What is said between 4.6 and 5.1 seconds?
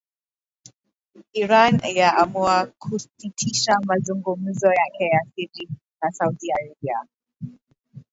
yake